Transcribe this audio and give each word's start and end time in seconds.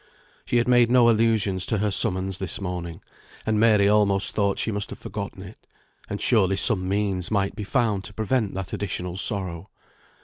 She 0.45 0.57
had 0.57 0.67
made 0.67 0.89
no 0.89 1.11
allusion 1.11 1.59
to 1.59 1.77
her 1.77 1.91
summons 1.91 2.39
this 2.39 2.59
morning, 2.59 3.03
and 3.45 3.59
Mary 3.59 3.87
almost 3.87 4.33
thought 4.33 4.57
she 4.57 4.71
must 4.71 4.89
have 4.89 4.97
forgotten 4.97 5.43
it; 5.43 5.67
and 6.09 6.19
surely 6.19 6.55
some 6.55 6.89
means 6.89 7.29
might 7.29 7.55
be 7.55 7.63
found 7.63 8.03
to 8.05 8.13
prevent 8.15 8.55
that 8.55 8.73
additional 8.73 9.15
sorrow. 9.15 9.69